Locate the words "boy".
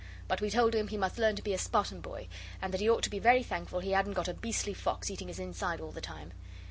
2.01-2.27